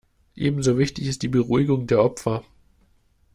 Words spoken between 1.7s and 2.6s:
der Opfer.